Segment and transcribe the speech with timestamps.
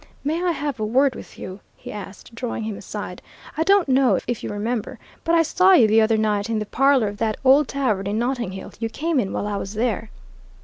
[0.23, 3.21] "May I have a word with you?" he asked, drawing him aside.
[3.55, 6.65] "I don't know if you remember, but I saw you the other night in the
[6.65, 10.09] parlour of that old tavern in Notting Hill you came in while I was there?"